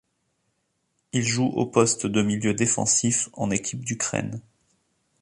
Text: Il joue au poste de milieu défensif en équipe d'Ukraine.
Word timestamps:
Il 1.13 1.21
joue 1.21 1.45
au 1.45 1.67
poste 1.67 2.07
de 2.07 2.23
milieu 2.23 2.55
défensif 2.55 3.29
en 3.33 3.51
équipe 3.51 3.85
d'Ukraine. 3.85 4.41